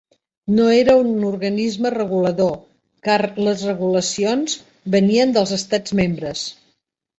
[0.59, 2.55] No era un organisme regulador,
[3.09, 3.19] car
[3.49, 4.59] les regulacions
[4.99, 6.51] venien dels estats membres.